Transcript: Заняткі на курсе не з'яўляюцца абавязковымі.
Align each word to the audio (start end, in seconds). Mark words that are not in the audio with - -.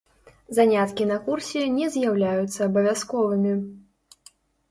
Заняткі 0.59 1.03
на 1.09 1.17
курсе 1.25 1.61
не 1.75 1.89
з'яўляюцца 1.95 2.59
абавязковымі. 2.69 3.53